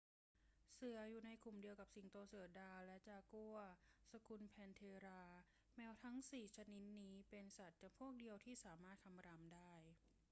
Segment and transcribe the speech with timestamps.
[0.73, 3.71] เสืออยู่ในกลุ่มเดียวกันกับสิงโต เสือดาว และจากัวร์
[4.11, 5.23] สกุลแพนเธรา
[5.75, 9.73] แมวทั้งสี่ชนิดนี้เป็นสัตว์จำพวกเดียวที่สามารถคำรามได้